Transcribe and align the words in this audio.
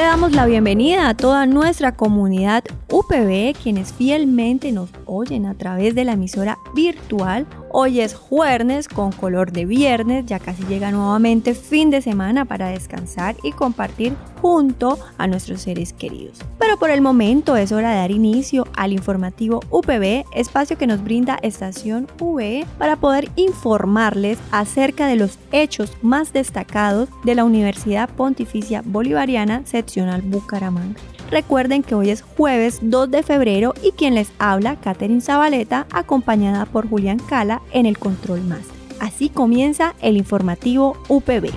Le 0.00 0.06
damos 0.06 0.32
la 0.32 0.46
bienvenida 0.46 1.10
a 1.10 1.14
toda 1.14 1.44
nuestra 1.44 1.94
comunidad 1.94 2.64
UPB, 2.90 3.54
quienes 3.62 3.92
fielmente 3.92 4.72
nos 4.72 4.88
oyen 5.04 5.44
a 5.44 5.52
través 5.52 5.94
de 5.94 6.06
la 6.06 6.12
emisora 6.12 6.56
virtual 6.74 7.46
Hoy 7.72 8.00
es 8.00 8.14
jueves 8.14 8.88
con 8.88 9.12
color 9.12 9.52
de 9.52 9.64
viernes, 9.64 10.26
ya 10.26 10.40
casi 10.40 10.64
llega 10.64 10.90
nuevamente 10.90 11.54
fin 11.54 11.88
de 11.90 12.02
semana 12.02 12.44
para 12.44 12.68
descansar 12.68 13.36
y 13.44 13.52
compartir 13.52 14.16
junto 14.42 14.98
a 15.18 15.28
nuestros 15.28 15.62
seres 15.62 15.92
queridos. 15.92 16.40
Pero 16.58 16.78
por 16.78 16.90
el 16.90 17.00
momento 17.00 17.56
es 17.56 17.70
hora 17.70 17.90
de 17.90 17.96
dar 17.98 18.10
inicio 18.10 18.66
al 18.74 18.92
informativo 18.92 19.60
UPB, 19.70 20.24
espacio 20.34 20.76
que 20.78 20.88
nos 20.88 21.04
brinda 21.04 21.38
Estación 21.42 22.08
V 22.18 22.66
para 22.76 22.96
poder 22.96 23.30
informarles 23.36 24.38
acerca 24.50 25.06
de 25.06 25.14
los 25.14 25.38
hechos 25.52 25.92
más 26.02 26.32
destacados 26.32 27.08
de 27.22 27.36
la 27.36 27.44
Universidad 27.44 28.08
Pontificia 28.08 28.82
Bolivariana 28.84 29.64
Seccional 29.64 30.22
Bucaramanga. 30.22 30.98
Recuerden 31.30 31.84
que 31.84 31.94
hoy 31.94 32.10
es 32.10 32.22
jueves 32.22 32.80
2 32.82 33.08
de 33.08 33.22
febrero 33.22 33.72
y 33.84 33.92
quien 33.92 34.16
les 34.16 34.32
habla, 34.40 34.76
Catherine 34.76 35.20
Zabaleta, 35.20 35.86
acompañada 35.92 36.66
por 36.66 36.88
Julián 36.88 37.20
Cala 37.20 37.62
en 37.72 37.86
el 37.86 37.98
Control 37.98 38.42
Más. 38.42 38.62
Así 38.98 39.28
comienza 39.28 39.94
el 40.02 40.16
informativo 40.16 40.96
UPB. 41.08 41.50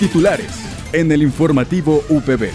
Titulares 0.00 0.58
en 0.94 1.12
el 1.12 1.22
informativo 1.22 2.02
UPB. 2.08 2.50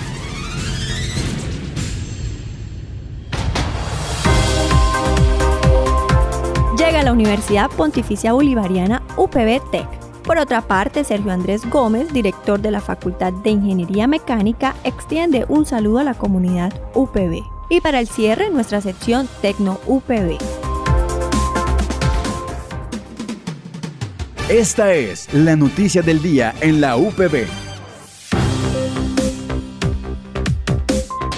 Llega 6.77 6.99
a 6.99 7.03
la 7.03 7.11
Universidad 7.11 7.69
Pontificia 7.69 8.33
Bolivariana 8.33 9.03
UPB 9.17 9.61
Tech 9.71 10.06
por 10.27 10.37
otra 10.37 10.61
parte, 10.61 11.05
Sergio 11.05 11.31
Andrés 11.31 11.61
Gómez, 11.69 12.11
director 12.11 12.59
de 12.59 12.69
la 12.69 12.81
Facultad 12.81 13.31
de 13.31 13.49
Ingeniería 13.49 14.07
Mecánica, 14.07 14.75
extiende 14.83 15.45
un 15.47 15.65
saludo 15.65 15.99
a 15.99 16.03
la 16.03 16.15
comunidad 16.15 16.73
UPB. 16.93 17.43
Y 17.69 17.79
para 17.79 18.01
el 18.01 18.07
cierre, 18.07 18.49
nuestra 18.49 18.81
sección 18.81 19.29
Tecno 19.41 19.79
UPB. 19.87 20.37
Esta 24.49 24.93
es 24.93 25.33
la 25.33 25.55
noticia 25.55 26.01
del 26.01 26.21
día 26.21 26.53
en 26.59 26.81
la 26.81 26.97
UPB. 26.97 27.47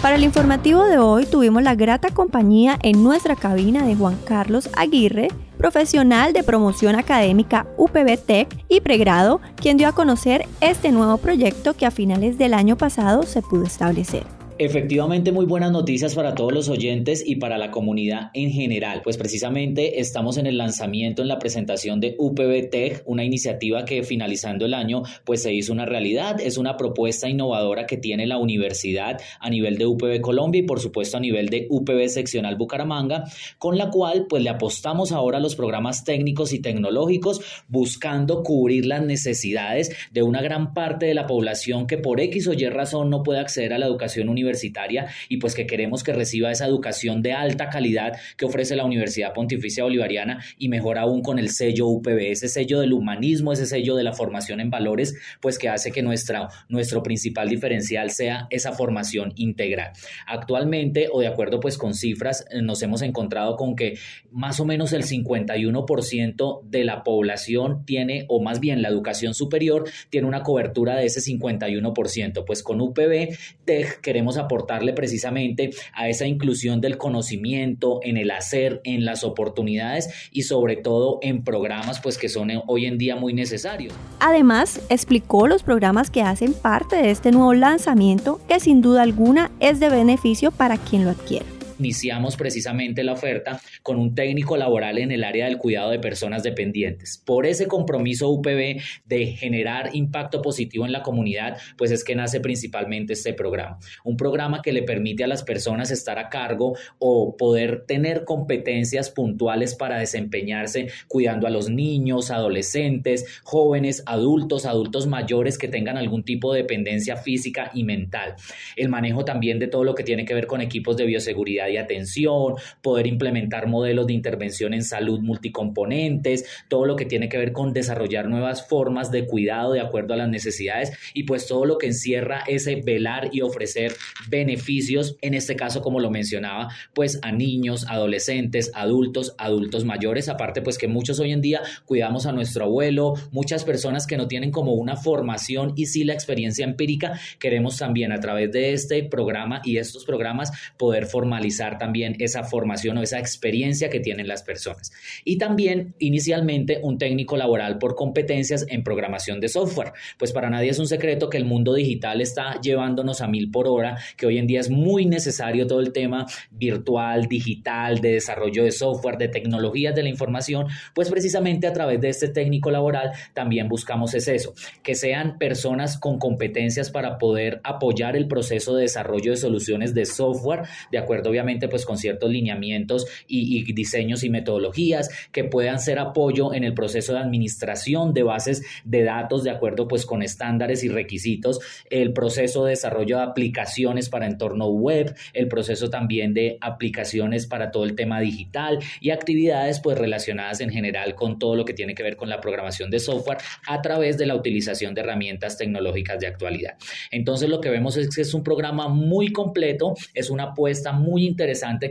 Para 0.02 0.16
el 0.16 0.24
informativo 0.24 0.86
de 0.86 0.98
hoy 0.98 1.28
tuvimos 1.28 1.62
la 1.62 1.76
grata 1.76 2.10
compañía 2.10 2.80
en 2.82 3.04
nuestra 3.04 3.36
cabina 3.36 3.86
de 3.86 3.96
Juan 3.96 4.18
Carlos 4.26 4.70
Aguirre, 4.76 5.28
profesional 5.60 6.32
de 6.32 6.42
promoción 6.42 6.96
académica 6.96 7.68
UPB 7.78 8.18
Tech 8.18 8.48
y 8.70 8.80
pregrado, 8.80 9.42
quien 9.58 9.76
dio 9.76 9.90
a 9.90 9.92
conocer 9.92 10.48
este 10.62 10.92
nuevo 10.94 11.18
proyecto 11.18 11.76
que 11.76 11.86
a 11.86 11.92
finales 11.92 12.38
del 12.38 12.54
año 12.54 12.78
pasado 12.78 13.24
se 13.24 13.42
pudo 13.42 13.66
establecer. 13.66 14.39
Efectivamente, 14.62 15.32
muy 15.32 15.46
buenas 15.46 15.72
noticias 15.72 16.16
para 16.16 16.36
todos 16.36 16.52
los 16.52 16.68
oyentes 16.68 17.24
y 17.26 17.38
para 17.38 17.58
la 17.58 17.72
comunidad 17.72 18.30
en 18.34 18.52
general. 18.52 19.00
Pues 19.06 19.16
precisamente 19.16 20.02
estamos 20.02 20.36
en 20.36 20.48
el 20.48 20.58
lanzamiento, 20.58 21.22
en 21.22 21.30
la 21.30 21.40
presentación 21.40 22.02
de 22.02 22.16
UPB 22.18 22.70
Tech, 22.70 23.02
una 23.06 23.24
iniciativa 23.24 23.86
que 23.86 24.04
finalizando 24.04 24.66
el 24.66 24.74
año 24.74 25.04
pues 25.24 25.44
se 25.44 25.54
hizo 25.54 25.72
una 25.72 25.86
realidad. 25.86 26.42
Es 26.42 26.58
una 26.58 26.76
propuesta 26.76 27.30
innovadora 27.30 27.86
que 27.86 27.96
tiene 27.96 28.28
la 28.28 28.38
universidad 28.38 29.22
a 29.40 29.50
nivel 29.50 29.78
de 29.78 29.86
UPB 29.86 30.20
Colombia 30.20 30.60
y 30.60 30.66
por 30.66 30.82
supuesto 30.82 31.16
a 31.16 31.22
nivel 31.22 31.48
de 31.48 31.66
UPB 31.70 32.10
Seccional 32.10 32.58
Bucaramanga, 32.58 33.32
con 33.60 33.78
la 33.78 33.90
cual 33.90 34.26
pues 34.28 34.44
le 34.44 34.50
apostamos 34.50 35.14
ahora 35.14 35.38
a 35.38 35.42
los 35.42 35.56
programas 35.56 36.04
técnicos 36.04 36.52
y 36.52 36.60
tecnológicos 36.60 37.64
buscando 37.70 38.44
cubrir 38.44 38.88
las 38.88 39.06
necesidades 39.06 39.96
de 40.12 40.22
una 40.22 40.42
gran 40.42 40.74
parte 40.74 41.06
de 41.06 41.14
la 41.14 41.28
población 41.28 41.88
que 41.88 41.98
por 41.98 42.20
X 42.20 42.50
o 42.50 42.52
Y 42.52 42.68
razón 42.68 43.10
no 43.10 43.24
puede 43.24 43.40
acceder 43.40 43.72
a 43.72 43.78
la 43.78 43.86
educación 43.86 44.28
universitaria 44.28 44.49
universitaria 44.50 45.08
y 45.30 45.38
pues 45.38 45.54
que 45.54 45.68
queremos 45.68 46.04
que 46.04 46.14
reciba 46.14 46.52
esa 46.52 46.66
educación 46.66 47.22
de 47.22 47.34
alta 47.34 47.70
calidad 47.70 48.18
que 48.38 48.46
ofrece 48.46 48.76
la 48.76 48.86
Universidad 48.86 49.34
Pontificia 49.34 49.84
Bolivariana 49.84 50.44
y 50.58 50.70
mejor 50.70 50.98
aún 50.98 51.22
con 51.22 51.40
el 51.40 51.50
sello 51.50 51.88
UPB, 51.88 52.32
ese 52.32 52.48
sello 52.48 52.80
del 52.80 52.94
humanismo, 52.94 53.54
ese 53.54 53.66
sello 53.66 53.96
de 53.96 54.04
la 54.04 54.14
formación 54.14 54.60
en 54.60 54.70
valores, 54.70 55.16
pues 55.40 55.58
que 55.60 55.70
hace 55.70 55.92
que 55.92 56.02
nuestra, 56.02 56.50
nuestro 56.68 57.04
principal 57.04 57.48
diferencial 57.48 58.10
sea 58.12 58.48
esa 58.50 58.74
formación 58.74 59.34
integral. 59.36 59.92
Actualmente, 60.26 61.08
o 61.12 61.22
de 61.22 61.28
acuerdo 61.28 61.60
pues 61.60 61.78
con 61.78 61.94
cifras, 61.94 62.46
eh, 62.52 62.62
nos 62.62 62.82
hemos 62.82 63.02
encontrado 63.02 63.56
con 63.56 63.76
que 63.76 63.98
más 64.32 64.60
o 64.60 64.66
menos 64.66 64.94
el 64.94 65.04
51% 65.04 66.62
de 66.64 66.84
la 66.84 67.04
población 67.04 67.86
tiene, 67.86 68.26
o 68.28 68.42
más 68.42 68.60
bien 68.60 68.82
la 68.82 68.90
educación 68.90 69.34
superior, 69.34 69.90
tiene 70.10 70.28
una 70.28 70.42
cobertura 70.42 70.96
de 70.96 71.06
ese 71.06 71.20
51%. 71.20 72.46
Pues 72.46 72.64
con 72.64 72.82
UPB 72.82 73.38
TEC 73.66 74.02
queremos 74.02 74.39
aportarle 74.40 74.94
precisamente 74.94 75.72
a 75.94 76.10
esa 76.10 76.26
inclusión 76.26 76.82
del 76.82 76.98
conocimiento, 76.98 78.00
en 78.04 78.18
el 78.18 78.32
hacer, 78.32 78.82
en 78.84 79.06
las 79.06 79.24
oportunidades 79.24 80.10
y 80.32 80.44
sobre 80.44 80.76
todo 80.76 81.20
en 81.22 81.44
programas 81.44 82.00
pues 82.02 82.18
que 82.18 82.30
son 82.30 82.50
hoy 82.68 82.86
en 82.86 82.98
día 82.98 83.16
muy 83.16 83.34
necesarios. 83.34 83.94
Además, 84.20 84.82
explicó 84.90 85.48
los 85.48 85.64
programas 85.64 86.10
que 86.10 86.22
hacen 86.22 86.54
parte 86.54 86.96
de 86.96 87.12
este 87.12 87.32
nuevo 87.32 87.54
lanzamiento 87.54 88.40
que 88.48 88.60
sin 88.60 88.82
duda 88.82 89.04
alguna 89.04 89.52
es 89.60 89.80
de 89.80 89.90
beneficio 89.90 90.52
para 90.52 90.78
quien 90.78 91.04
lo 91.04 91.12
adquiere 91.12 91.59
iniciamos 91.80 92.36
precisamente 92.38 93.04
la 93.04 93.14
oferta 93.14 93.60
con 93.82 93.98
un 93.98 94.14
técnico 94.14 94.58
laboral 94.58 94.98
en 94.98 95.12
el 95.12 95.24
área 95.24 95.46
del 95.46 95.58
cuidado 95.58 95.92
de 95.92 96.00
personas 96.00 96.44
dependientes. 96.44 97.22
Por 97.26 97.46
ese 97.46 97.68
compromiso 97.68 98.30
UPB 98.30 98.82
de 99.06 99.26
generar 99.38 99.96
impacto 99.96 100.42
positivo 100.42 100.86
en 100.86 100.92
la 100.92 101.02
comunidad, 101.02 101.58
pues 101.78 101.92
es 101.92 102.04
que 102.04 102.16
nace 102.16 102.40
principalmente 102.40 103.14
este 103.14 103.34
programa. 103.34 103.80
Un 104.04 104.18
programa 104.18 104.62
que 104.62 104.74
le 104.74 104.84
permite 104.84 105.24
a 105.24 105.28
las 105.28 105.44
personas 105.44 105.92
estar 105.92 106.20
a 106.20 106.30
cargo 106.30 106.78
o 107.00 107.38
poder 107.38 107.86
tener 107.86 108.26
competencias 108.26 109.10
puntuales 109.10 109.76
para 109.76 110.00
desempeñarse 110.00 110.88
cuidando 111.08 111.48
a 111.48 111.50
los 111.50 111.70
niños, 111.70 112.32
adolescentes, 112.32 113.26
jóvenes, 113.44 114.04
adultos, 114.06 114.66
adultos 114.66 115.08
mayores 115.08 115.58
que 115.58 115.68
tengan 115.68 115.98
algún 115.98 116.24
tipo 116.24 116.54
de 116.54 116.62
dependencia 116.62 117.16
física 117.16 117.72
y 117.74 117.84
mental. 117.84 118.36
El 118.76 118.90
manejo 118.90 119.26
también 119.26 119.60
de 119.60 119.68
todo 119.68 119.84
lo 119.84 119.96
que 119.96 120.04
tiene 120.04 120.26
que 120.26 120.34
ver 120.34 120.48
con 120.48 120.62
equipos 120.62 120.98
de 120.98 121.06
bioseguridad 121.06 121.69
y 121.70 121.78
atención, 121.78 122.56
poder 122.82 123.08
implementar 123.08 123.68
modelos 123.68 124.08
de 124.08 124.14
intervención 124.14 124.74
en 124.74 124.84
salud 124.84 125.20
multicomponentes, 125.20 126.46
todo 126.68 126.86
lo 126.86 126.96
que 126.96 127.06
tiene 127.06 127.30
que 127.30 127.38
ver 127.38 127.52
con 127.52 127.74
desarrollar 127.74 128.28
nuevas 128.28 128.68
formas 128.68 129.12
de 129.12 129.26
cuidado 129.26 129.74
de 129.74 129.82
acuerdo 129.82 130.14
a 130.14 130.18
las 130.18 130.30
necesidades 130.30 130.92
y 131.14 131.24
pues 131.24 131.48
todo 131.48 131.66
lo 131.66 131.78
que 131.78 131.88
encierra 131.88 132.44
ese 132.48 132.76
velar 132.78 133.30
y 133.32 133.42
ofrecer 133.42 133.94
beneficios, 134.30 135.18
en 135.22 135.34
este 135.34 135.56
caso 135.56 135.82
como 135.82 136.00
lo 136.00 136.10
mencionaba, 136.10 136.70
pues 136.94 137.20
a 137.22 137.32
niños, 137.32 137.86
adolescentes, 137.88 138.72
adultos, 138.74 139.36
adultos 139.38 139.86
mayores, 139.86 140.30
aparte 140.30 140.62
pues 140.62 140.78
que 140.78 140.88
muchos 140.88 141.20
hoy 141.20 141.32
en 141.32 141.42
día 141.42 141.62
cuidamos 141.86 142.26
a 142.26 142.32
nuestro 142.32 142.66
abuelo, 142.66 143.14
muchas 143.32 143.64
personas 143.64 144.08
que 144.08 144.18
no 144.18 144.28
tienen 144.28 144.52
como 144.52 144.74
una 144.74 144.96
formación 144.96 145.74
y 145.76 145.86
sí 145.88 146.04
la 146.04 146.14
experiencia 146.14 146.66
empírica, 146.66 147.20
queremos 147.40 147.78
también 147.78 148.12
a 148.12 148.20
través 148.20 148.52
de 148.52 148.74
este 148.74 149.04
programa 149.04 149.62
y 149.64 149.78
estos 149.78 150.06
programas 150.06 150.52
poder 150.78 151.06
formalizar 151.06 151.59
también 151.78 152.16
esa 152.20 152.44
formación 152.44 152.98
o 152.98 153.04
esa 153.04 153.20
experiencia 153.20 153.90
que 153.90 154.00
tienen 154.00 154.28
las 154.28 154.44
personas. 154.44 154.92
Y 155.24 155.38
también 155.38 155.96
inicialmente 156.00 156.80
un 156.82 156.98
técnico 156.98 157.38
laboral 157.38 157.78
por 157.78 157.96
competencias 157.96 158.66
en 158.70 158.84
programación 158.84 159.40
de 159.40 159.50
software. 159.50 159.94
Pues 160.18 160.32
para 160.32 160.50
nadie 160.50 160.70
es 160.70 160.80
un 160.80 160.88
secreto 160.88 161.30
que 161.30 161.38
el 161.38 161.46
mundo 161.46 161.74
digital 161.74 162.22
está 162.22 162.60
llevándonos 162.62 163.22
a 163.22 163.28
mil 163.28 163.52
por 163.52 163.68
hora, 163.68 163.98
que 164.18 164.26
hoy 164.26 164.38
en 164.38 164.48
día 164.48 164.60
es 164.60 164.70
muy 164.70 165.06
necesario 165.06 165.68
todo 165.68 165.80
el 165.80 165.92
tema 165.92 166.26
virtual, 166.52 167.28
digital, 167.28 168.00
de 168.02 168.14
desarrollo 168.14 168.64
de 168.64 168.72
software, 168.72 169.18
de 169.18 169.28
tecnologías 169.28 169.96
de 169.96 170.04
la 170.04 170.10
información, 170.10 170.68
pues 170.94 171.10
precisamente 171.10 171.68
a 171.68 171.74
través 171.74 172.00
de 172.02 172.10
este 172.10 172.30
técnico 172.30 172.72
laboral 172.72 173.12
también 173.34 173.68
buscamos 173.68 174.14
es 174.14 174.28
eso, 174.28 174.54
que 174.84 174.96
sean 174.96 175.38
personas 175.38 175.98
con 175.98 176.20
competencias 176.20 176.92
para 176.92 177.18
poder 177.18 177.62
apoyar 177.64 178.16
el 178.16 178.28
proceso 178.28 178.76
de 178.76 178.84
desarrollo 178.84 179.32
de 179.32 179.38
soluciones 179.38 179.94
de 179.94 180.06
software, 180.06 180.64
de 180.92 180.98
acuerdo 180.98 181.30
obviamente 181.30 181.49
pues 181.70 181.86
con 181.86 181.98
ciertos 181.98 182.30
lineamientos 182.30 183.06
y, 183.28 183.58
y 183.58 183.74
diseños 183.74 184.24
y 184.24 184.30
metodologías 184.30 185.10
que 185.32 185.44
puedan 185.44 185.80
ser 185.80 186.00
apoyo 186.00 186.54
en 186.54 186.64
el 186.64 186.74
proceso 186.74 187.14
de 187.14 187.20
administración 187.20 188.14
de 188.14 188.24
bases 188.24 188.62
de 188.84 189.04
datos 189.04 189.44
de 189.44 189.52
acuerdo 189.52 189.88
pues 189.88 190.06
con 190.06 190.22
estándares 190.22 190.84
y 190.84 190.90
requisitos, 190.90 191.60
el 191.90 192.14
proceso 192.14 192.66
de 192.66 192.72
desarrollo 192.72 193.18
de 193.18 193.24
aplicaciones 193.24 194.10
para 194.10 194.28
entorno 194.28 194.68
web, 194.68 195.16
el 195.34 195.48
proceso 195.48 195.90
también 195.90 196.34
de 196.34 196.58
aplicaciones 196.62 197.48
para 197.48 197.72
todo 197.72 197.84
el 197.84 197.96
tema 197.96 198.20
digital 198.20 198.80
y 199.02 199.10
actividades 199.10 199.80
pues 199.80 199.98
relacionadas 199.98 200.62
en 200.62 200.70
general 200.70 201.16
con 201.16 201.40
todo 201.40 201.56
lo 201.56 201.66
que 201.66 201.74
tiene 201.74 201.96
que 201.96 202.04
ver 202.04 202.16
con 202.16 202.30
la 202.30 202.42
programación 202.42 202.90
de 202.90 203.00
software 203.00 203.40
a 203.68 203.82
través 203.82 204.18
de 204.18 204.26
la 204.26 204.36
utilización 204.36 204.94
de 204.94 205.02
herramientas 205.02 205.58
tecnológicas 205.58 206.20
de 206.20 206.28
actualidad. 206.28 206.78
Entonces 207.12 207.50
lo 207.50 207.62
que 207.62 207.70
vemos 207.70 207.98
es 207.98 208.14
que 208.14 208.22
es 208.22 208.34
un 208.34 208.44
programa 208.44 208.88
muy 208.88 209.32
completo, 209.32 209.96
es 210.14 210.30
una 210.30 210.44
apuesta 210.44 210.92
muy 210.92 211.26
interesante 211.26 211.39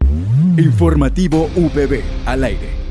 Informativo 0.57 1.49
UPB 1.55 2.01
al 2.25 2.43
aire. 2.43 2.84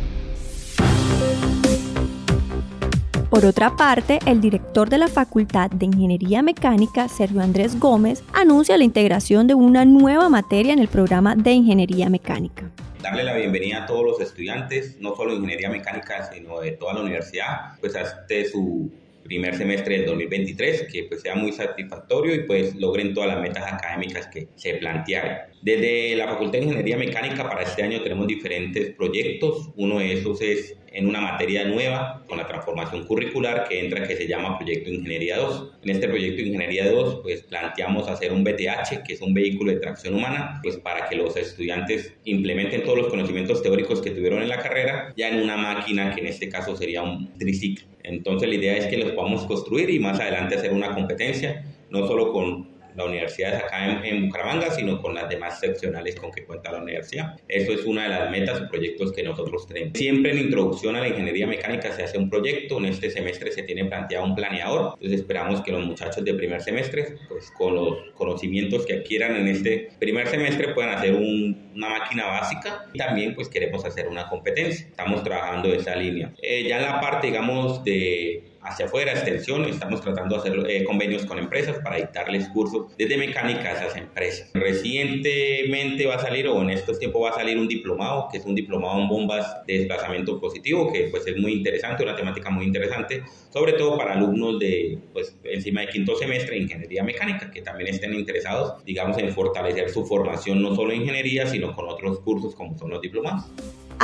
Por 3.34 3.46
otra 3.46 3.74
parte, 3.74 4.20
el 4.26 4.40
director 4.40 4.88
de 4.88 4.96
la 4.96 5.08
Facultad 5.08 5.68
de 5.68 5.86
Ingeniería 5.86 6.40
Mecánica, 6.40 7.08
Sergio 7.08 7.40
Andrés 7.40 7.80
Gómez, 7.80 8.22
anuncia 8.32 8.78
la 8.78 8.84
integración 8.84 9.48
de 9.48 9.54
una 9.54 9.84
nueva 9.84 10.28
materia 10.28 10.72
en 10.72 10.78
el 10.78 10.86
programa 10.86 11.34
de 11.34 11.50
Ingeniería 11.50 12.08
Mecánica. 12.08 12.70
Darle 13.02 13.24
la 13.24 13.34
bienvenida 13.34 13.82
a 13.82 13.86
todos 13.86 14.04
los 14.04 14.20
estudiantes, 14.20 14.98
no 15.00 15.16
solo 15.16 15.32
de 15.32 15.38
Ingeniería 15.38 15.68
Mecánica, 15.68 16.30
sino 16.32 16.60
de 16.60 16.70
toda 16.70 16.94
la 16.94 17.00
universidad, 17.00 17.72
pues 17.80 17.96
hasta 17.96 18.24
su 18.52 18.92
primer 19.24 19.56
semestre 19.56 19.98
del 19.98 20.06
2023, 20.06 20.86
que 20.92 21.04
pues 21.04 21.22
sea 21.22 21.34
muy 21.34 21.52
satisfactorio 21.52 22.34
y 22.34 22.40
pues 22.40 22.74
logren 22.76 23.14
todas 23.14 23.30
las 23.30 23.40
metas 23.40 23.64
académicas 23.72 24.28
que 24.28 24.48
se 24.54 24.74
plantearon. 24.74 25.54
Desde 25.62 26.14
la 26.14 26.28
Facultad 26.28 26.58
de 26.58 26.64
Ingeniería 26.66 26.98
Mecánica 26.98 27.48
para 27.48 27.62
este 27.62 27.82
año 27.82 28.02
tenemos 28.02 28.26
diferentes 28.26 28.94
proyectos. 28.94 29.70
Uno 29.76 29.98
de 29.98 30.12
esos 30.12 30.40
es 30.42 30.76
en 30.94 31.08
una 31.08 31.20
materia 31.20 31.64
nueva 31.64 32.22
con 32.28 32.38
la 32.38 32.46
transformación 32.46 33.04
curricular 33.06 33.66
que 33.68 33.80
entra 33.80 34.06
que 34.06 34.14
se 34.14 34.26
llama 34.26 34.58
Proyecto 34.58 34.90
Ingeniería 34.90 35.38
2. 35.38 35.72
En 35.82 35.90
este 35.90 36.08
proyecto 36.08 36.42
Ingeniería 36.42 36.90
2 36.90 37.20
pues 37.22 37.42
planteamos 37.42 38.08
hacer 38.08 38.32
un 38.32 38.44
BTH 38.44 39.02
que 39.06 39.14
es 39.14 39.20
un 39.20 39.34
vehículo 39.34 39.72
de 39.72 39.80
tracción 39.80 40.14
humana 40.14 40.60
pues 40.62 40.76
para 40.76 41.08
que 41.08 41.16
los 41.16 41.36
estudiantes 41.36 42.14
implementen 42.24 42.82
todos 42.84 42.98
los 42.98 43.08
conocimientos 43.08 43.62
teóricos 43.62 44.00
que 44.02 44.10
tuvieron 44.10 44.42
en 44.42 44.48
la 44.48 44.58
carrera 44.58 45.12
ya 45.16 45.28
en 45.28 45.42
una 45.42 45.56
máquina 45.56 46.14
que 46.14 46.20
en 46.20 46.28
este 46.28 46.48
caso 46.48 46.76
sería 46.76 47.02
un 47.02 47.32
triciclo. 47.38 47.88
Entonces 48.04 48.48
la 48.48 48.54
idea 48.54 48.76
es 48.76 48.86
que 48.86 48.98
los 48.98 49.12
podamos 49.14 49.44
construir 49.46 49.90
y 49.90 49.98
más 49.98 50.20
adelante 50.20 50.56
hacer 50.56 50.72
una 50.72 50.94
competencia 50.94 51.64
no 51.90 52.06
solo 52.06 52.32
con 52.32 52.74
la 52.96 53.04
universidad 53.04 53.54
es 53.54 53.62
acá 53.64 54.06
en, 54.06 54.26
Bucaramanga, 54.26 54.70
sino 54.70 55.00
con 55.00 55.14
las 55.14 55.28
demás 55.28 55.58
seccionales 55.58 56.16
con 56.16 56.30
que 56.30 56.44
cuenta 56.44 56.72
la 56.72 56.78
universidad. 56.78 57.36
Eso 57.48 57.72
es 57.72 57.84
una 57.84 58.04
de 58.04 58.08
las 58.10 58.30
metas 58.30 58.60
o 58.60 58.68
proyectos 58.68 59.12
que 59.12 59.22
nosotros 59.22 59.66
tenemos. 59.66 59.98
Siempre 59.98 60.32
en 60.32 60.38
introducción 60.38 60.96
a 60.96 61.00
la 61.00 61.08
ingeniería 61.08 61.46
mecánica 61.46 61.92
se 61.92 62.04
hace 62.04 62.18
un 62.18 62.30
proyecto, 62.30 62.78
en 62.78 62.86
este 62.86 63.10
semestre 63.10 63.50
se 63.52 63.62
tiene 63.64 63.84
planteado 63.84 64.24
un 64.24 64.34
planeador, 64.34 64.94
entonces 64.94 65.20
esperamos 65.20 65.60
que 65.62 65.72
los 65.72 65.84
muchachos 65.84 66.24
de 66.24 66.34
primer 66.34 66.62
semestre, 66.62 67.16
pues 67.28 67.50
con 67.50 67.74
los 67.74 68.10
conocimientos 68.14 68.86
que 68.86 68.94
adquieran 68.94 69.36
en 69.36 69.48
este 69.48 69.90
primer 69.98 70.28
semestre 70.28 70.68
puedan 70.68 70.96
hacer 70.96 71.14
una 71.14 71.88
máquina 71.88 72.26
básica 72.26 72.86
y 72.92 72.98
también 72.98 73.34
pues 73.34 73.48
queremos 73.48 73.84
hacer 73.84 74.08
una 74.08 74.28
competencia. 74.28 74.86
Estamos 74.86 75.22
trabajando 75.24 75.72
esa 75.72 75.96
línea. 75.96 76.32
Eh, 76.40 76.64
ya 76.68 76.76
en 76.76 76.82
la 76.84 77.00
parte, 77.00 77.26
digamos, 77.26 77.82
de 77.84 78.53
hacia 78.64 78.86
afuera, 78.86 79.12
extensión, 79.12 79.64
estamos 79.66 80.00
tratando 80.00 80.34
de 80.34 80.40
hacer 80.40 80.70
eh, 80.70 80.84
convenios 80.84 81.26
con 81.26 81.38
empresas 81.38 81.78
para 81.78 81.96
dictarles 81.96 82.48
cursos 82.48 82.96
desde 82.96 83.16
mecánica 83.16 83.70
a 83.70 83.72
esas 83.74 83.96
empresas. 83.96 84.50
Recientemente 84.54 86.06
va 86.06 86.14
a 86.16 86.18
salir, 86.18 86.48
o 86.48 86.60
en 86.62 86.70
estos 86.70 86.98
tiempos 86.98 87.22
va 87.22 87.30
a 87.30 87.34
salir 87.34 87.58
un 87.58 87.68
diplomado, 87.68 88.28
que 88.32 88.38
es 88.38 88.44
un 88.44 88.54
diplomado 88.54 89.00
en 89.00 89.08
bombas 89.08 89.66
de 89.66 89.78
desplazamiento 89.78 90.40
positivo, 90.40 90.92
que 90.92 91.08
pues 91.10 91.26
es 91.26 91.36
muy 91.36 91.52
interesante, 91.52 92.02
una 92.02 92.16
temática 92.16 92.50
muy 92.50 92.64
interesante, 92.64 93.22
sobre 93.52 93.74
todo 93.74 93.98
para 93.98 94.14
alumnos 94.14 94.58
de, 94.58 94.98
pues, 95.12 95.36
encima 95.44 95.82
de 95.82 95.88
quinto 95.88 96.16
semestre 96.16 96.56
de 96.56 96.62
ingeniería 96.62 97.04
mecánica, 97.04 97.50
que 97.50 97.62
también 97.62 97.90
estén 97.90 98.14
interesados, 98.14 98.84
digamos, 98.84 99.18
en 99.18 99.30
fortalecer 99.30 99.90
su 99.90 100.06
formación 100.06 100.62
no 100.62 100.74
solo 100.74 100.92
en 100.92 101.02
ingeniería, 101.02 101.46
sino 101.46 101.74
con 101.74 101.88
otros 101.88 102.20
cursos 102.20 102.54
como 102.54 102.76
son 102.78 102.90
los 102.90 103.00
diplomados. 103.00 103.44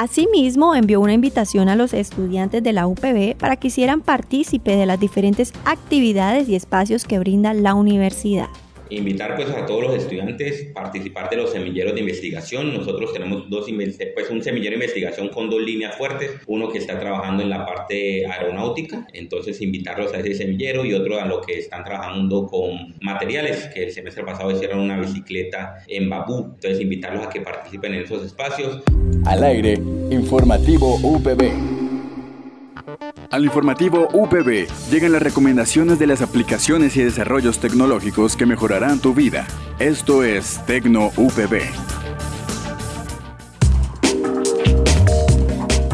Asimismo, 0.00 0.74
envió 0.74 0.98
una 0.98 1.12
invitación 1.12 1.68
a 1.68 1.76
los 1.76 1.92
estudiantes 1.92 2.62
de 2.62 2.72
la 2.72 2.86
UPB 2.86 3.36
para 3.36 3.56
que 3.56 3.68
hicieran 3.68 4.00
partícipe 4.00 4.74
de 4.74 4.86
las 4.86 4.98
diferentes 4.98 5.52
actividades 5.66 6.48
y 6.48 6.54
espacios 6.54 7.04
que 7.04 7.18
brinda 7.18 7.52
la 7.52 7.74
universidad 7.74 8.48
invitar 8.90 9.36
pues 9.36 9.50
a 9.50 9.66
todos 9.66 9.84
los 9.84 9.94
estudiantes 9.94 10.68
a 10.70 10.74
participar 10.74 11.30
de 11.30 11.36
los 11.36 11.50
semilleros 11.50 11.94
de 11.94 12.00
investigación. 12.00 12.74
Nosotros 12.74 13.12
tenemos 13.12 13.48
dos 13.48 13.66
pues 14.14 14.30
un 14.30 14.42
semillero 14.42 14.76
de 14.76 14.84
investigación 14.84 15.28
con 15.28 15.48
dos 15.48 15.62
líneas 15.62 15.96
fuertes, 15.96 16.32
uno 16.46 16.70
que 16.70 16.78
está 16.78 16.98
trabajando 16.98 17.42
en 17.42 17.50
la 17.50 17.64
parte 17.64 18.26
aeronáutica, 18.26 19.06
entonces 19.12 19.60
invitarlos 19.60 20.12
a 20.12 20.18
ese 20.18 20.34
semillero 20.34 20.84
y 20.84 20.94
otro 20.94 21.20
a 21.20 21.26
lo 21.26 21.40
que 21.40 21.58
están 21.58 21.84
trabajando 21.84 22.46
con 22.46 22.94
materiales, 23.00 23.68
que 23.72 23.84
el 23.84 23.92
semestre 23.92 24.24
pasado 24.24 24.50
hicieron 24.50 24.80
una 24.80 24.98
bicicleta 24.98 25.78
en 25.86 26.10
Babú, 26.10 26.52
entonces 26.54 26.80
invitarlos 26.80 27.26
a 27.26 27.30
que 27.30 27.40
participen 27.40 27.94
en 27.94 28.04
esos 28.04 28.24
espacios. 28.24 28.82
Al 29.24 29.44
aire, 29.44 29.74
informativo 30.10 30.96
UPB. 31.02 31.79
Al 33.30 33.44
informativo 33.44 34.08
UPB 34.12 34.66
llegan 34.90 35.12
las 35.12 35.22
recomendaciones 35.22 36.00
de 36.00 36.08
las 36.08 36.20
aplicaciones 36.20 36.96
y 36.96 37.04
desarrollos 37.04 37.60
tecnológicos 37.60 38.34
que 38.36 38.44
mejorarán 38.44 38.98
tu 38.98 39.14
vida. 39.14 39.46
Esto 39.78 40.24
es 40.24 40.58
Tecno 40.66 41.12
UPB. 41.16 41.60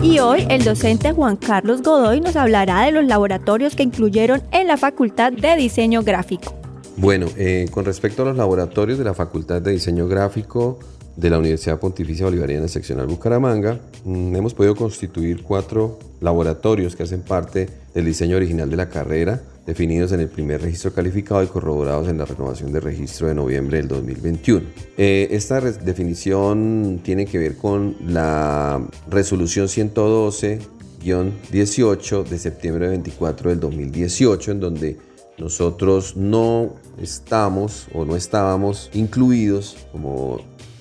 Y 0.02 0.18
hoy 0.18 0.46
el 0.48 0.64
docente 0.64 1.12
Juan 1.12 1.36
Carlos 1.36 1.82
Godoy 1.82 2.22
nos 2.22 2.36
hablará 2.36 2.86
de 2.86 2.92
los 2.92 3.04
laboratorios 3.04 3.76
que 3.76 3.82
incluyeron 3.82 4.42
en 4.50 4.66
la 4.66 4.78
Facultad 4.78 5.30
de 5.30 5.56
Diseño 5.56 6.02
Gráfico. 6.02 6.54
Bueno, 6.96 7.26
eh, 7.36 7.68
con 7.70 7.84
respecto 7.84 8.22
a 8.22 8.24
los 8.24 8.38
laboratorios 8.38 8.96
de 8.96 9.04
la 9.04 9.12
Facultad 9.12 9.60
de 9.60 9.72
Diseño 9.72 10.08
Gráfico 10.08 10.78
de 11.16 11.30
la 11.30 11.38
Universidad 11.38 11.80
Pontificia 11.80 12.26
Bolivariana 12.26 12.68
Seccional 12.68 13.06
Bucaramanga, 13.06 13.80
mm, 14.04 14.36
hemos 14.36 14.54
podido 14.54 14.76
constituir 14.76 15.42
cuatro 15.42 15.98
laboratorios 16.20 16.94
que 16.94 17.04
hacen 17.04 17.22
parte 17.22 17.68
del 17.94 18.04
diseño 18.04 18.36
original 18.36 18.68
de 18.68 18.76
la 18.76 18.88
carrera 18.88 19.40
definidos 19.66 20.12
en 20.12 20.20
el 20.20 20.28
primer 20.28 20.62
registro 20.62 20.92
calificado 20.92 21.42
y 21.42 21.48
corroborados 21.48 22.06
en 22.08 22.18
la 22.18 22.24
renovación 22.24 22.72
de 22.72 22.78
registro 22.80 23.26
de 23.26 23.34
noviembre 23.34 23.78
del 23.78 23.88
2021. 23.88 24.64
Eh, 24.96 25.26
esta 25.32 25.60
definición 25.60 27.00
tiene 27.02 27.26
que 27.26 27.38
ver 27.38 27.56
con 27.56 27.96
la 28.06 28.80
resolución 29.10 29.66
112-18 29.66 32.24
de 32.24 32.38
septiembre 32.38 32.86
24 32.88 33.50
del 33.50 33.58
2018, 33.58 34.52
en 34.52 34.60
donde 34.60 34.96
nosotros 35.38 36.16
no 36.16 36.76
estamos 37.02 37.88
o 37.92 38.04
no 38.04 38.14
estábamos 38.16 38.88
incluidos 38.94 39.76
como 39.92 40.40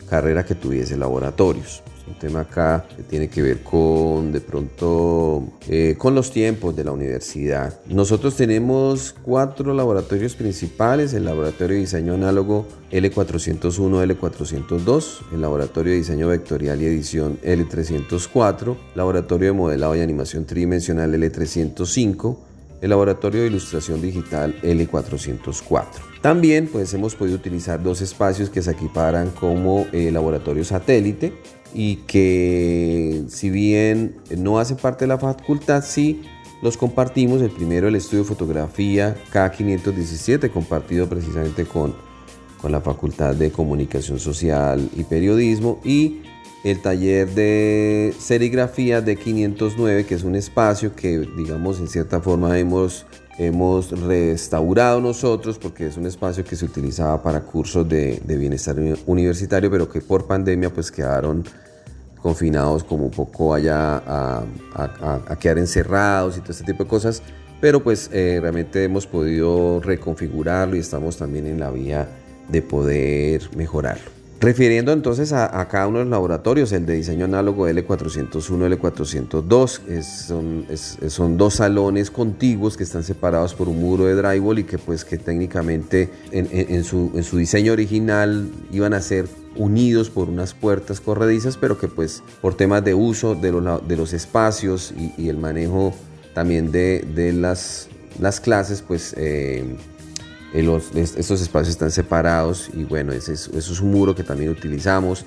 carrera 0.10 0.46
que 0.46 0.56
tuviese 0.56 0.98
laboratorios 0.98 1.84
un 2.08 2.16
tema 2.16 2.42
acá 2.42 2.86
que 2.96 3.04
tiene 3.04 3.28
que 3.30 3.42
ver 3.42 3.64
con 3.64 4.32
de 4.32 4.42
pronto 4.42 5.44
eh, 5.68 5.96
con 5.98 6.14
los 6.14 6.32
tiempos 6.32 6.76
de 6.76 6.84
la 6.84 6.92
universidad. 6.92 7.80
Nosotros 7.88 8.36
tenemos 8.36 9.16
cuatro 9.24 9.74
laboratorios 9.74 10.36
principales, 10.36 11.14
el 11.14 11.26
laboratorio 11.26 11.76
de 11.76 11.82
diseño 11.82 12.14
análogo 12.14 12.68
L401, 12.92 14.18
L402, 14.18 15.34
el 15.34 15.42
laboratorio 15.42 15.92
de 15.94 15.98
diseño 15.98 16.28
vectorial 16.28 16.82
y 16.82 16.86
edición 16.86 17.40
L304, 17.42 18.76
laboratorio 18.94 19.48
de 19.48 19.54
modelado 19.54 19.96
y 19.96 20.02
animación 20.02 20.46
tridimensional 20.46 21.14
L305, 21.14 22.38
el 22.86 22.92
laboratorio 22.92 23.42
de 23.42 23.48
ilustración 23.48 24.00
digital 24.00 24.56
L404. 24.62 25.86
También 26.22 26.70
pues 26.72 26.94
hemos 26.94 27.15
podido 27.15 27.36
utilizar 27.36 27.82
dos 27.82 28.00
espacios 28.01 28.51
que 28.51 28.62
se 28.62 28.70
equiparan 28.70 29.32
como 29.32 29.88
eh, 29.92 30.12
laboratorio 30.12 30.63
satélite 30.63 31.34
y 31.74 31.96
que 32.08 33.24
si 33.27 33.50
bien 33.50 34.18
no 34.38 34.60
hacen 34.60 34.77
parte 34.77 35.06
de 35.06 35.08
la 35.08 35.18
facultad, 35.18 35.84
sí 35.84 36.22
los 36.62 36.77
compartimos. 36.77 37.42
El 37.42 37.50
primero, 37.50 37.88
el 37.88 37.96
estudio 37.96 38.22
de 38.22 38.30
fotografía 38.30 39.15
K517, 39.34 40.51
compartido 40.51 41.10
precisamente 41.10 41.65
con, 41.65 41.96
con 42.62 42.72
la 42.72 42.82
Facultad 42.82 43.34
de 43.34 43.51
Comunicación 43.51 44.20
Social 44.20 44.92
y 44.96 45.06
Periodismo. 45.06 45.80
Y 45.84 46.22
el 46.65 46.81
taller 46.81 47.29
de 47.29 48.12
serigrafía 48.17 49.00
de 49.00 49.15
509, 49.17 50.07
que 50.07 50.15
es 50.15 50.24
un 50.24 50.36
espacio 50.36 50.95
que, 50.95 51.19
digamos, 51.38 51.79
en 51.79 51.88
cierta 51.88 52.19
forma 52.22 52.57
hemos, 52.57 53.05
hemos 53.38 53.91
restaurado 54.01 55.00
nosotros, 55.00 55.60
porque 55.60 55.86
es 55.86 55.95
un 55.95 56.07
espacio 56.07 56.43
que 56.43 56.55
se 56.55 56.65
utilizaba 56.65 57.22
para 57.22 57.41
cursos 57.41 57.88
de, 57.88 58.19
bienestar 58.25 58.75
universitario, 59.05 59.69
pero 59.69 59.88
que 59.88 60.01
por 60.01 60.25
pandemia 60.25 60.74
pues 60.74 60.91
quedaron 60.91 61.43
confinados 62.19 62.84
como 62.84 63.05
un 63.05 63.12
poco 63.12 63.53
allá 63.53 64.01
a, 64.07 65.38
quedar 65.39 65.60
encerrados 65.60 66.36
y 66.36 66.39
todo 66.39 66.51
este 66.51 66.63
tipo 66.63 66.84
de 66.84 66.89
cosas, 66.89 67.22
pero 67.62 67.84
pues 67.84 68.10
eh, 68.12 68.39
realmente 68.41 68.84
hemos 68.84 69.05
podido 69.05 69.81
reconfigurarlo 69.81 70.75
y 70.75 70.79
estamos 70.79 71.15
también 71.17 71.45
en 71.45 71.60
la 71.60 71.69
vía 71.69 72.10
de 72.50 72.63
poder 72.63 73.55
mejorarlo. 73.55 74.14
Refiriendo 74.39 74.92
entonces 74.92 75.32
a, 75.32 75.68
cada 75.70 75.88
uno 75.88 76.00
de 76.00 76.06
los 76.06 76.12
laboratorios, 76.12 76.72
el 76.74 76.86
de 76.86 76.96
diseño 76.96 77.24
análogo 77.25 77.70
L401, 77.70 78.77
L402, 78.77 80.01
son, 81.10 81.38
dos 81.38 81.54
salones 81.56 82.12
contiguos 82.12 82.75
que 82.75 82.84
están 82.84 83.04
separados 83.04 83.54
por 83.54 83.70
un 83.70 83.80
muro 83.80 84.06
de 84.06 84.15
drywall 84.15 84.60
y 84.60 84.65
que 84.65 84.77
pues 84.77 85.06
que 85.06 85.18
técnicamente 85.18 86.10
en, 86.32 86.84
su, 86.84 87.12
en 87.15 87.24
su 87.24 87.38
diseño 87.38 87.72
original 87.72 88.50
iban 88.72 88.94
a 88.94 89.01
ser 89.01 89.25
unidos 89.56 90.10
por 90.10 90.30
unas 90.30 90.54
puertas 90.54 91.00
corredizas, 91.00 91.58
pero 91.58 91.77
que 91.77 91.88
pues 91.88 92.22
por 92.42 92.56
temas 92.56 92.84
de 92.84 92.94
uso 92.94 93.36
de 93.36 93.54
los, 93.54 93.88
de 93.88 93.96
los 93.96 94.13
espacios 94.13 94.94
y, 95.18 95.30
el 95.30 95.38
manejo 95.38 95.94
también 96.34 96.72
de, 96.72 97.08
de 97.15 97.32
las, 97.32 97.88
las, 98.20 98.42
clases, 98.42 98.82
pues 98.82 99.15
eh, 99.18 99.63
los, 100.64 100.96
estos 100.96 101.42
espacios 101.42 101.70
están 101.70 101.92
separados 101.92 102.70
y 102.74 102.84
bueno, 102.84 103.12
ese 103.12 103.34
es, 103.34 103.48
eso 103.50 103.74
es 103.74 103.80
un 103.82 103.92
muro 103.92 104.16
que 104.16 104.24
también 104.24 104.50
utilizamos. 104.52 105.26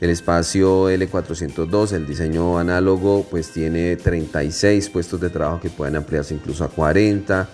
El 0.00 0.10
espacio 0.10 0.90
L402, 0.90 1.92
el 1.92 2.06
diseño 2.06 2.58
análogo, 2.58 3.26
pues 3.30 3.50
tiene 3.50 3.96
36 3.96 4.90
puestos 4.90 5.18
de 5.20 5.30
trabajo 5.30 5.60
que 5.60 5.70
pueden 5.70 5.96
ampliarse 5.96 6.34
incluso 6.34 6.64
a 6.64 6.68
40. 6.68 7.48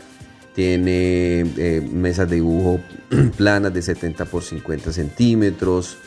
Tiene 0.53 1.41
eh, 1.57 1.89
mesas 1.93 2.29
de 2.29 2.37
dibujo 2.37 2.81
planas 3.37 3.73
de 3.73 3.81
70 3.81 4.25
por 4.25 4.43
50 4.43 4.93
centímetros. 4.93 5.99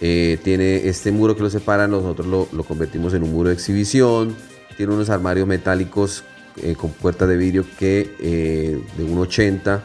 Eh, 0.00 0.38
tiene 0.44 0.88
este 0.88 1.10
muro 1.10 1.34
que 1.34 1.42
lo 1.42 1.50
separa, 1.50 1.88
nosotros 1.88 2.26
lo, 2.52 2.64
convertimos 2.64 3.14
en 3.14 3.22
un 3.22 3.32
muro 3.32 3.48
de 3.48 3.54
exhibición. 3.54 4.36
Tiene 4.76 4.94
unos 4.94 5.08
armarios 5.10 5.48
metálicos 5.48 6.22
eh, 6.56 6.74
con 6.76 6.90
puertas 6.90 7.28
de 7.28 7.36
vidrio 7.36 7.64
que 7.78 8.14
eh, 8.20 8.80
de 8.96 9.04
1,80 9.04 9.80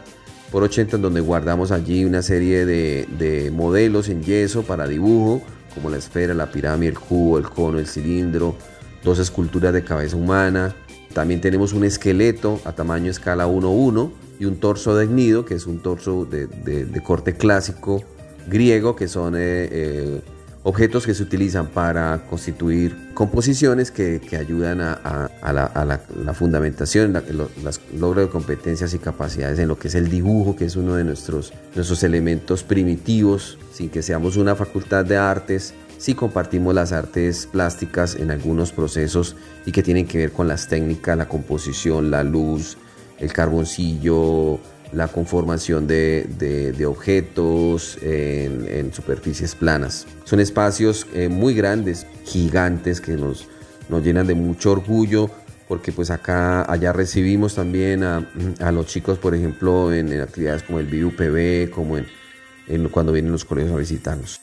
por 0.54 0.62
80 0.62 0.98
en 0.98 1.02
donde 1.02 1.20
guardamos 1.20 1.72
allí 1.72 2.06
una 2.06 2.22
serie 2.22 2.64
de, 2.64 3.08
de, 3.18 3.50
modelos 3.50 4.08
en 4.08 4.22
yeso 4.22 4.62
para 4.62 4.88
dibujo, 4.88 5.42
como 5.74 5.90
la 5.90 5.98
esfera, 5.98 6.36
la 6.36 6.52
pirámide, 6.52 6.92
el 6.92 7.00
cubo, 7.00 7.40
el 7.40 7.50
cono, 7.50 7.80
el 7.80 7.88
cilindro, 7.88 8.56
dos 9.04 9.18
esculturas 9.18 9.74
de 9.74 9.84
cabeza 9.84 10.16
humana. 10.16 10.76
También 11.12 11.42
tenemos 11.42 11.74
un 11.74 11.86
esqueleto 11.86 12.62
a 12.66 12.74
tamaño 12.74 13.10
escala 13.10 13.48
1-1 13.48 14.12
y 14.40 14.46
un 14.46 14.58
torso 14.58 14.96
de 14.96 15.08
nido, 15.08 15.44
que 15.44 15.56
es 15.56 15.66
un 15.66 15.80
torso 15.80 16.26
de 16.26 17.02
corte 17.04 17.34
clásico 17.34 18.04
griego, 18.48 18.96
que 18.96 19.08
son 19.08 19.36
eh, 19.36 19.40
eh, 19.72 20.22
objetos 20.64 21.06
que 21.06 21.14
se 21.14 21.24
utilizan 21.24 21.68
para 21.68 22.24
constituir 22.30 23.14
composiciones 23.14 23.92
que, 23.92 24.22
ayudan 24.38 24.82
a, 24.82 25.30
la, 25.42 26.34
fundamentación, 26.34 27.14
los 27.32 27.82
logros 27.98 28.26
de 28.26 28.32
competencias 28.32 28.94
y 28.94 29.00
capacidades 29.00 29.60
en 29.60 29.68
lo 29.68 29.78
que 29.78 29.90
es 29.90 29.96
el 29.96 30.10
dibujo, 30.10 30.56
que 30.56 30.66
es 30.66 30.76
uno 30.76 30.96
de 30.96 31.04
nuestros, 31.04 31.54
nuestros 31.76 32.04
elementos 32.04 32.64
primitivos, 32.64 33.60
sin 33.74 33.90
que 33.90 34.02
seamos 34.02 34.38
una 34.38 34.56
facultad 34.56 35.06
de 35.06 35.18
artes, 35.18 35.74
si 35.98 36.16
compartimos 36.16 36.74
las 36.74 36.92
artes 36.92 37.46
plásticas 37.46 38.16
en 38.16 38.32
algunos 38.32 38.72
procesos 38.72 39.36
y 39.66 39.72
que 39.72 39.84
tienen 39.84 40.08
que 40.08 40.18
ver 40.18 40.32
con 40.32 40.48
las 40.48 40.68
técnicas, 40.68 41.18
la 41.18 41.28
composición, 41.28 42.10
la 42.10 42.24
luz, 42.24 42.78
el 43.20 43.32
carboncillo, 43.32 44.60
la 44.94 45.08
conformación 45.08 45.88
de, 45.88 46.86
objetos 46.88 47.98
en, 48.02 48.94
superficies 48.94 49.56
planas. 49.56 50.06
Son 50.24 50.40
espacios 50.40 51.08
eh, 51.14 51.30
muy 51.30 51.54
grandes, 51.54 52.06
gigantes, 52.26 53.02
que 53.02 53.14
nos, 53.14 53.48
nos 53.90 54.04
llenan 54.04 54.28
de 54.28 54.36
mucho 54.36 54.72
orgullo 54.72 55.30
porque 55.68 55.92
pues 55.92 56.12
acá, 56.12 56.72
allá 56.72 56.94
recibimos 56.94 57.56
también 57.56 58.04
a, 58.04 58.72
los 58.72 58.86
chicos, 58.88 59.18
por 59.18 59.34
ejemplo, 59.34 59.94
en, 59.94 60.22
actividades 60.22 60.64
como 60.64 60.80
el 60.80 60.86
BUPB, 60.86 61.72
como 61.72 61.98
en, 61.98 62.90
cuando 62.90 63.12
vienen 63.12 63.32
los 63.32 63.46
colegios 63.46 63.74
a 63.74 63.78
visitarnos. 63.78 64.40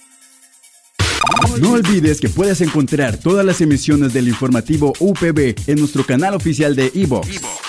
No 1.61 1.73
olvides 1.73 2.21
que 2.21 2.29
puedes 2.29 2.61
encontrar 2.61 3.17
todas 3.17 3.45
las 3.45 3.61
emisiones 3.61 4.13
del 4.13 4.29
informativo 4.29 4.93
UPB 4.99 5.55
en 5.67 5.79
nuestro 5.79 6.05
canal 6.05 6.35
oficial 6.35 6.75
de 6.75 6.91
iVox, 6.95 7.41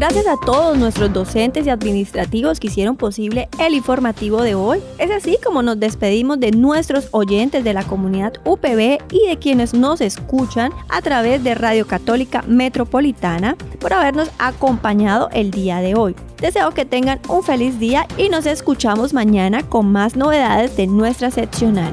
Gracias 0.00 0.26
a 0.26 0.38
todos 0.38 0.78
nuestros 0.78 1.12
docentes 1.12 1.66
y 1.66 1.68
administrativos 1.68 2.58
que 2.58 2.68
hicieron 2.68 2.96
posible 2.96 3.50
el 3.58 3.74
informativo 3.74 4.40
de 4.40 4.54
hoy. 4.54 4.80
Es 4.96 5.10
así 5.10 5.36
como 5.44 5.60
nos 5.62 5.78
despedimos 5.78 6.40
de 6.40 6.52
nuestros 6.52 7.08
oyentes 7.10 7.64
de 7.64 7.74
la 7.74 7.82
comunidad 7.82 8.32
UPB 8.46 8.98
y 9.12 9.28
de 9.28 9.36
quienes 9.38 9.74
nos 9.74 10.00
escuchan 10.00 10.72
a 10.88 11.02
través 11.02 11.44
de 11.44 11.54
Radio 11.54 11.86
Católica 11.86 12.40
Metropolitana 12.48 13.58
por 13.78 13.92
habernos 13.92 14.30
acompañado 14.38 15.28
el 15.34 15.50
día 15.50 15.82
de 15.82 15.94
hoy. 15.94 16.16
Deseo 16.40 16.70
que 16.70 16.86
tengan 16.86 17.20
un 17.28 17.42
feliz 17.42 17.78
día 17.78 18.06
y 18.16 18.30
nos 18.30 18.46
escuchamos 18.46 19.12
mañana 19.12 19.68
con 19.68 19.92
más 19.92 20.16
novedades 20.16 20.78
de 20.78 20.86
nuestra 20.86 21.30
seccional. 21.30 21.92